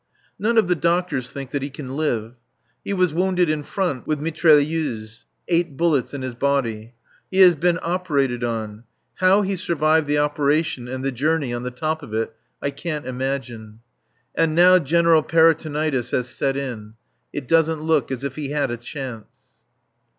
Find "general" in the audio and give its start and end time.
14.79-15.21